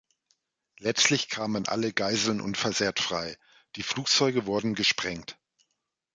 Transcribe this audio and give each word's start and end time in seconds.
Letztlich 0.79 1.29
kamen 1.29 1.67
alle 1.67 1.93
Geiseln 1.93 2.41
unversehrt 2.41 2.99
frei, 2.99 3.37
die 3.75 3.83
Flugzeuge 3.83 4.47
wurden 4.47 4.73
gesprengt. 4.73 5.37